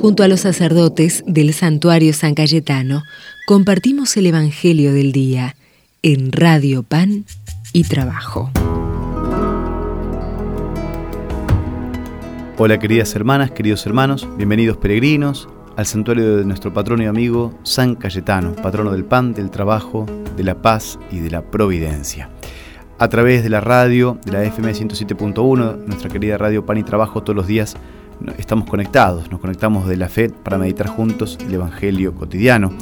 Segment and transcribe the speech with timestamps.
[0.00, 3.02] Junto a los sacerdotes del santuario San Cayetano,
[3.48, 5.56] compartimos el Evangelio del Día
[6.02, 7.24] en Radio Pan
[7.72, 8.48] y Trabajo.
[12.58, 17.96] Hola queridas hermanas, queridos hermanos, bienvenidos peregrinos al santuario de nuestro patrono y amigo San
[17.96, 20.06] Cayetano, patrono del pan, del trabajo,
[20.36, 22.30] de la paz y de la providencia.
[23.00, 27.22] A través de la radio, de la FM 107.1, nuestra querida radio Pan y Trabajo,
[27.22, 27.76] todos los días
[28.38, 32.72] estamos conectados, nos conectamos de la fe para meditar juntos el Evangelio cotidiano.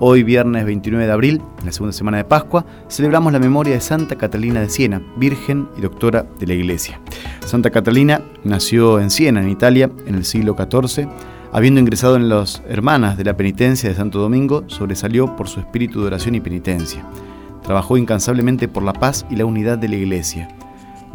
[0.00, 3.80] Hoy, viernes 29 de abril, en la segunda semana de Pascua, celebramos la memoria de
[3.80, 7.00] Santa Catalina de Siena, virgen y doctora de la Iglesia.
[7.44, 11.08] Santa Catalina nació en Siena, en Italia, en el siglo XIV.
[11.50, 16.00] Habiendo ingresado en las Hermanas de la Penitencia de Santo Domingo, sobresalió por su espíritu
[16.00, 17.04] de oración y penitencia.
[17.62, 20.57] Trabajó incansablemente por la paz y la unidad de la Iglesia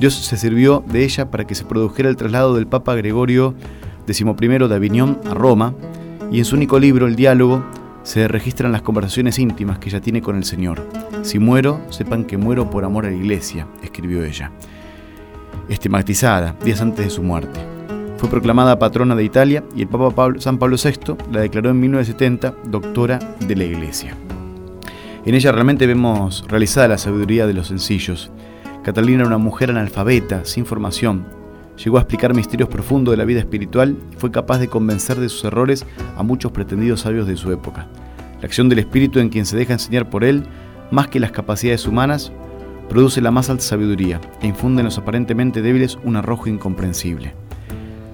[0.03, 3.55] Dios se sirvió de ella para que se produjera el traslado del Papa Gregorio
[4.05, 5.75] XI de Aviñón a Roma,
[6.29, 7.63] y en su único libro, El Diálogo,
[8.03, 10.85] se registran las conversaciones íntimas que ella tiene con el Señor.
[11.21, 14.51] Si muero, sepan que muero por amor a la Iglesia, escribió ella.
[15.69, 17.61] Estigmatizada, días antes de su muerte.
[18.17, 22.55] Fue proclamada patrona de Italia y el Papa San Pablo VI la declaró en 1970
[22.65, 24.17] doctora de la Iglesia.
[25.25, 28.33] En ella realmente vemos realizada la sabiduría de los sencillos,
[28.83, 31.25] Catalina era una mujer analfabeta, sin formación.
[31.81, 35.29] Llegó a explicar misterios profundos de la vida espiritual y fue capaz de convencer de
[35.29, 35.85] sus errores
[36.17, 37.87] a muchos pretendidos sabios de su época.
[38.41, 40.43] La acción del Espíritu en quien se deja enseñar por él,
[40.91, 42.33] más que las capacidades humanas,
[42.89, 47.33] produce la más alta sabiduría e infunde en los aparentemente débiles un arrojo incomprensible.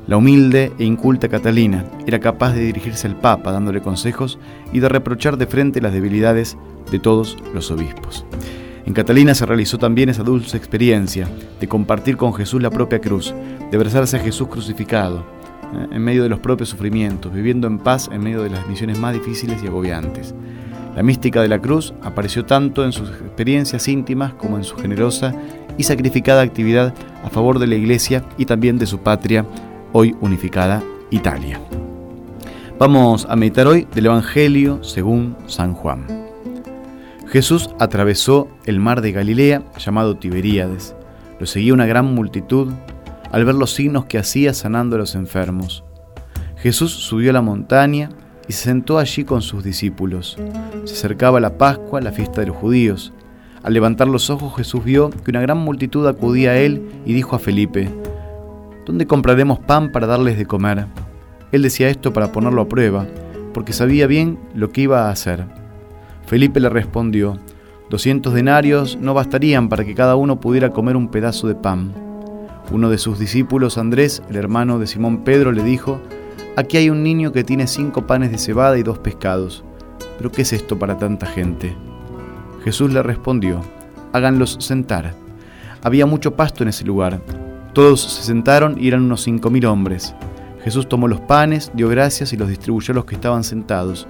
[0.06, 4.38] La humilde e inculta Catalina era capaz de dirigirse al Papa dándole consejos
[4.72, 6.58] y de reprochar de frente las debilidades
[6.92, 8.24] de todos los obispos.
[8.86, 11.28] En Catalina se realizó también esa dulce experiencia
[11.60, 13.34] de compartir con Jesús la propia cruz,
[13.70, 15.26] de abrazarse a Jesús crucificado,
[15.74, 18.98] eh, en medio de los propios sufrimientos, viviendo en paz en medio de las misiones
[18.98, 20.34] más difíciles y agobiantes.
[20.96, 25.34] La mística de la cruz apareció tanto en sus experiencias íntimas como en su generosa
[25.78, 29.46] y sacrificada actividad a favor de la Iglesia y también de su patria,
[29.94, 31.62] hoy unificada, Italia.
[32.78, 36.19] Vamos a meditar hoy del Evangelio según San Juan.
[37.32, 40.96] Jesús atravesó el mar de Galilea, llamado Tiberíades.
[41.40, 42.74] Lo seguía una gran multitud
[43.32, 45.84] al ver los signos que hacía sanando a los enfermos.
[46.58, 48.10] Jesús subió a la montaña
[48.48, 50.40] y se sentó allí con sus discípulos.
[50.86, 53.14] Se acercaba la Pascua, la fiesta de los judíos.
[53.62, 57.36] Al levantar los ojos Jesús vio que una gran multitud acudía a él y dijo
[57.36, 57.92] a Felipe,
[58.88, 60.88] ¿Dónde compraremos pan para darles de comer?
[61.52, 63.06] Él decía esto para ponerlo a prueba,
[63.54, 65.59] porque sabía bien lo que iba a hacer.
[66.30, 67.40] Felipe le respondió,
[67.90, 71.92] doscientos denarios no bastarían para que cada uno pudiera comer un pedazo de pan.
[72.72, 76.00] Uno de sus discípulos, Andrés, el hermano de Simón Pedro, le dijo,
[76.56, 79.64] Aquí hay un niño que tiene cinco panes de cebada y dos pescados.
[80.20, 81.76] ¿Pero qué es esto para tanta gente?
[82.64, 83.62] Jesús le respondió,
[84.14, 85.16] Háganlos sentar.
[85.82, 87.24] Había mucho pasto en ese lugar.
[87.74, 90.14] Todos se sentaron y eran unos cinco mil hombres.
[90.64, 94.08] Jesús tomó los panes, dio gracias y los distribuyó a los que estaban sentados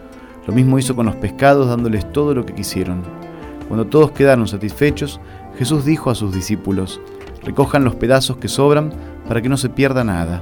[0.48, 3.04] lo mismo hizo con los pescados dándoles todo lo que quisieron.
[3.68, 5.20] Cuando todos quedaron satisfechos,
[5.58, 7.00] Jesús dijo a sus discípulos,
[7.44, 8.92] recojan los pedazos que sobran
[9.28, 10.42] para que no se pierda nada.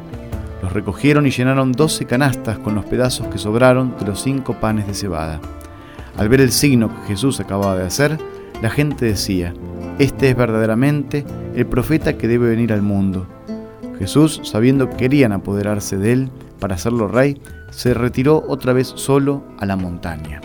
[0.62, 4.88] Los recogieron y llenaron doce canastas con los pedazos que sobraron de los cinco panes
[4.88, 5.40] de cebada.
[6.18, 8.18] Al ver el signo que Jesús acababa de hacer,
[8.62, 9.54] la gente decía,
[10.00, 11.26] este es verdaderamente
[11.56, 13.28] el profeta que debe venir al mundo.
[14.00, 17.42] Jesús, sabiendo que querían apoderarse de él para hacerlo rey,
[17.72, 20.42] se retiró otra vez solo a la montaña.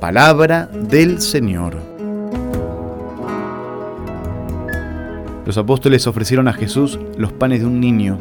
[0.00, 1.76] Palabra del Señor.
[5.44, 8.16] Los apóstoles ofrecieron a Jesús los panes de un niño.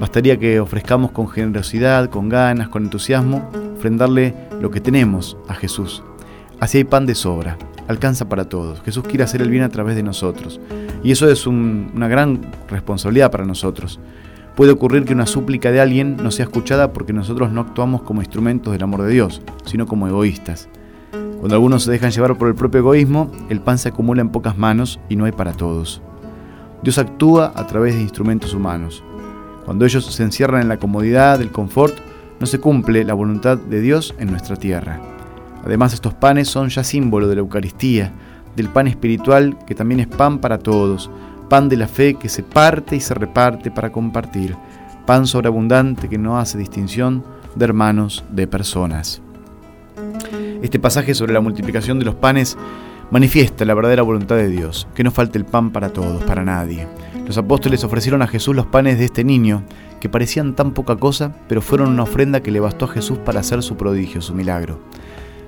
[0.00, 6.02] Bastaría que ofrezcamos con generosidad, con ganas, con entusiasmo, ofrendarle lo que tenemos a Jesús.
[6.58, 8.80] Así hay pan de sobra, alcanza para todos.
[8.82, 10.60] Jesús quiere hacer el bien a través de nosotros.
[11.04, 13.98] Y eso es una gran responsabilidad para nosotros.
[14.54, 18.20] Puede ocurrir que una súplica de alguien no sea escuchada porque nosotros no actuamos como
[18.20, 20.68] instrumentos del amor de Dios, sino como egoístas.
[21.10, 24.56] Cuando algunos se dejan llevar por el propio egoísmo, el pan se acumula en pocas
[24.56, 26.02] manos y no hay para todos.
[26.82, 29.02] Dios actúa a través de instrumentos humanos.
[29.64, 31.96] Cuando ellos se encierran en la comodidad, el confort,
[32.38, 35.00] no se cumple la voluntad de Dios en nuestra tierra.
[35.64, 38.12] Además, estos panes son ya símbolo de la Eucaristía,
[38.56, 41.10] del pan espiritual que también es pan para todos,
[41.48, 44.56] pan de la fe que se parte y se reparte para compartir,
[45.06, 49.20] pan sobreabundante que no hace distinción de hermanos, de personas.
[50.62, 52.56] Este pasaje sobre la multiplicación de los panes
[53.10, 56.86] manifiesta la verdadera voluntad de Dios, que no falte el pan para todos, para nadie.
[57.26, 59.64] Los apóstoles ofrecieron a Jesús los panes de este niño,
[60.00, 63.40] que parecían tan poca cosa, pero fueron una ofrenda que le bastó a Jesús para
[63.40, 64.80] hacer su prodigio, su milagro.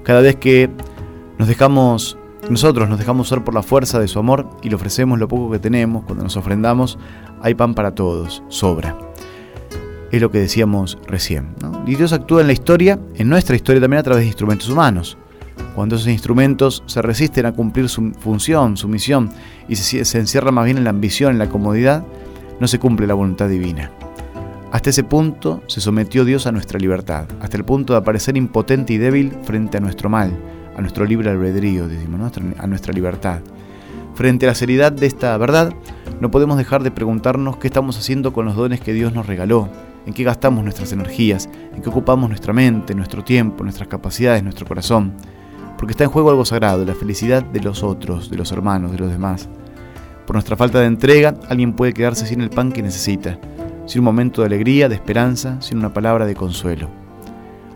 [0.03, 0.69] Cada vez que
[1.39, 2.19] nos dejamos,
[2.51, 5.51] nosotros nos dejamos ser por la fuerza de su amor y le ofrecemos lo poco
[5.51, 6.99] que tenemos, cuando nos ofrendamos,
[7.41, 8.97] hay pan para todos, sobra.
[10.11, 11.55] Es lo que decíamos recién.
[11.87, 15.19] Y Dios actúa en la historia, en nuestra historia también a través de instrumentos humanos.
[15.75, 19.31] Cuando esos instrumentos se resisten a cumplir su función, su misión,
[19.69, 22.05] y se, se encierra más bien en la ambición, en la comodidad,
[22.61, 23.91] no se cumple la voluntad divina.
[24.71, 28.93] Hasta ese punto se sometió Dios a nuestra libertad, hasta el punto de aparecer impotente
[28.93, 30.37] y débil frente a nuestro mal,
[30.77, 33.41] a nuestro libre albedrío, decimos, a nuestra libertad.
[34.15, 35.73] Frente a la seriedad de esta verdad,
[36.21, 39.69] no podemos dejar de preguntarnos qué estamos haciendo con los dones que Dios nos regaló,
[40.07, 44.67] en qué gastamos nuestras energías, en qué ocupamos nuestra mente, nuestro tiempo, nuestras capacidades, nuestro
[44.67, 45.15] corazón.
[45.77, 48.99] Porque está en juego algo sagrado, la felicidad de los otros, de los hermanos, de
[48.99, 49.49] los demás.
[50.27, 53.39] Por nuestra falta de entrega, alguien puede quedarse sin el pan que necesita,
[53.87, 57.04] sin un momento de alegría, de esperanza, sin una palabra de consuelo.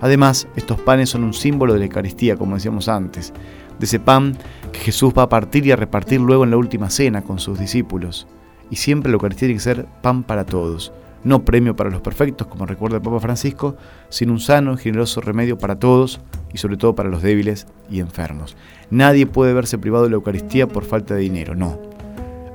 [0.00, 3.32] Además, estos panes son un símbolo de la Eucaristía, como decíamos antes,
[3.78, 4.36] de ese pan
[4.72, 7.58] que Jesús va a partir y a repartir luego en la última cena con sus
[7.58, 8.26] discípulos.
[8.70, 10.92] Y siempre la Eucaristía tiene que ser pan para todos,
[11.24, 13.76] no premio para los perfectos, como recuerda el Papa Francisco,
[14.08, 16.20] sino un sano y generoso remedio para todos
[16.52, 18.56] y sobre todo para los débiles y enfermos.
[18.90, 21.78] Nadie puede verse privado de la Eucaristía por falta de dinero, no.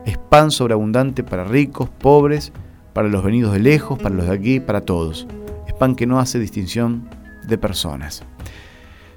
[0.05, 2.51] Es pan sobreabundante para ricos, pobres,
[2.93, 5.27] para los venidos de lejos, para los de aquí, para todos.
[5.67, 7.09] Es pan que no hace distinción
[7.47, 8.23] de personas.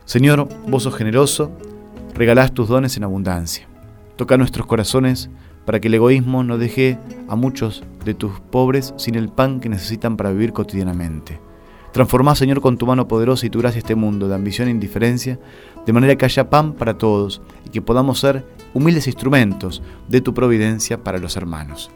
[0.04, 1.50] Señor, vos sos generoso,
[2.14, 3.66] regalás tus dones en abundancia.
[4.16, 5.30] Toca nuestros corazones
[5.64, 9.68] para que el egoísmo no deje a muchos de tus pobres sin el pan que
[9.68, 11.40] necesitan para vivir cotidianamente.
[11.92, 15.38] Transformá, Señor, con tu mano poderosa y tu gracia este mundo de ambición e indiferencia,
[15.84, 18.44] de manera que haya pan para todos y que podamos ser
[18.74, 21.90] humildes instrumentos de tu providencia para los hermanos.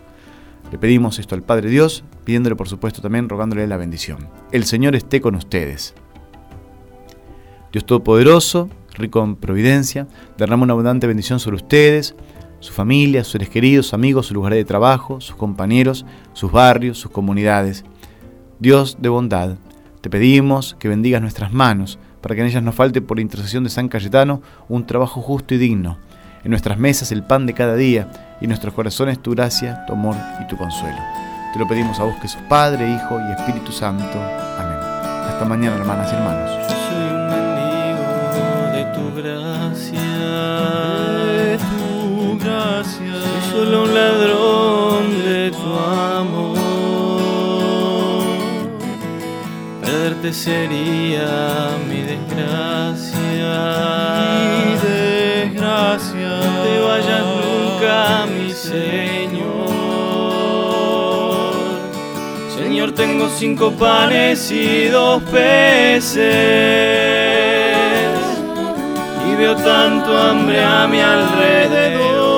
[0.73, 4.29] Le pedimos esto al Padre Dios, pidiéndole por supuesto también rogándole la bendición.
[4.53, 5.95] El Señor esté con ustedes.
[7.73, 12.15] Dios Todopoderoso, rico en providencia, derrama una abundante bendición sobre ustedes,
[12.61, 17.11] su familia, sus seres queridos, amigos, sus lugares de trabajo, sus compañeros, sus barrios, sus
[17.11, 17.85] comunidades.
[18.59, 19.57] Dios de bondad,
[20.01, 23.71] te pedimos que bendigas nuestras manos, para que en ellas nos falte por intercesión de
[23.71, 25.99] San Cayetano un trabajo justo y digno.
[26.45, 29.93] En nuestras mesas el pan de cada día y en nuestros corazones tu gracia, tu
[29.93, 30.99] amor y tu consuelo.
[31.53, 34.19] Te lo pedimos a vos que sos Padre, Hijo y Espíritu Santo.
[34.59, 34.79] Amén.
[35.29, 36.80] Hasta mañana, hermanas y hermanos.
[43.51, 45.75] Solo un ladrón de tu
[46.19, 46.57] amor.
[49.81, 53.53] Perderte sería mi desgracia.
[54.47, 56.31] Mi desgracia.
[56.45, 59.81] No te vayas nunca, mi Señor.
[62.57, 66.21] Señor, tengo cinco panes y dos peces.
[69.29, 72.30] Y veo tanto hambre a mi alrededor.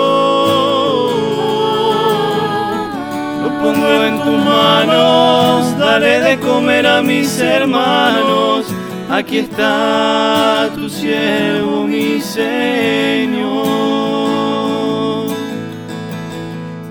[3.62, 8.66] Pongo en tus manos, dale de comer a mis hermanos.
[9.08, 13.42] Aquí está tu siervo, mi Señor.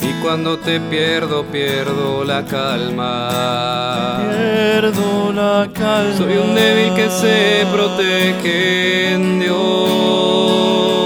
[0.02, 4.20] Y cuando te pierdo, pierdo la calma.
[4.30, 6.18] Pierdo la calma.
[6.18, 11.01] Soy un débil que se protege en Dios.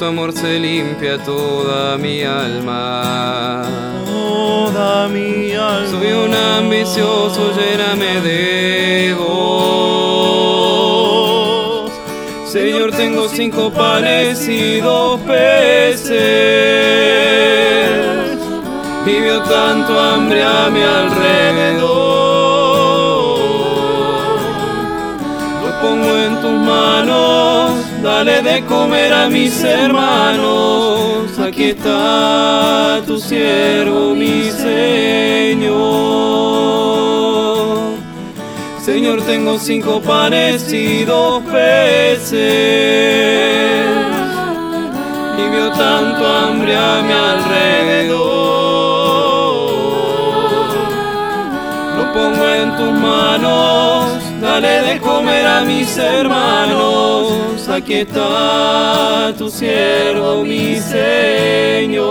[0.00, 3.62] Tu amor se limpia toda mi alma.
[4.06, 5.90] Toda mi alma.
[5.90, 9.60] Soy un ambicioso, lléname de vos.
[12.46, 16.08] Señor, tengo cinco panes y dos peces.
[19.04, 22.09] Y veo tanto hambre a mi alrededor.
[28.02, 31.38] Dale de comer a mis hermanos.
[31.38, 35.80] Aquí está tu siervo, mi Señor.
[38.82, 42.40] Señor, tengo cinco panes y dos peces.
[45.38, 48.30] Y veo tanto hambre a mi alrededor.
[51.96, 54.12] Lo pongo en tus manos,
[54.60, 57.66] dale de comer a mis hermanos.
[57.68, 62.10] Aquí está tu siervo, mi Señor.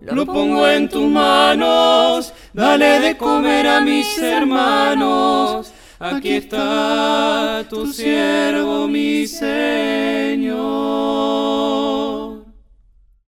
[0.00, 5.72] Lo pongo en tus manos, dale de comer a mis hermanos.
[5.98, 10.60] Aquí está tu siervo, mi Señor.